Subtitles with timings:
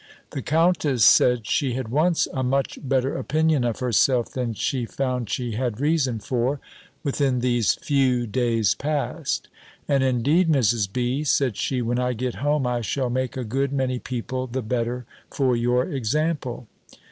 [0.31, 5.29] The countess said she had once a much better opinion of herself, than she found
[5.29, 6.59] she had reason for,
[7.03, 9.47] within these few days past:
[9.87, 10.91] "And indeed, Mrs.
[10.91, 14.63] B.," said she, "when I get home, I shall make a good many people the
[14.63, 16.65] better for your example."